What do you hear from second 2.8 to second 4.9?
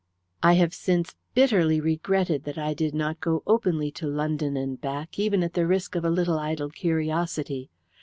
not go openly to London and